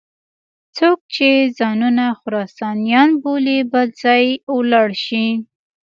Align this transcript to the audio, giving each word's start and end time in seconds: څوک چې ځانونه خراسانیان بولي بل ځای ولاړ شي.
څوک 0.77 0.99
چې 1.15 1.29
ځانونه 1.59 2.05
خراسانیان 2.19 3.09
بولي 3.21 3.59
بل 3.71 3.87
ځای 4.01 4.25
ولاړ 4.55 4.89
شي. 5.05 5.25